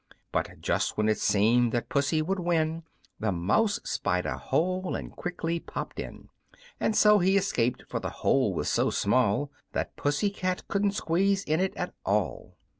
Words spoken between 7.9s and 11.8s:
the hole was so small That Pussy cat couldn't squeeze in it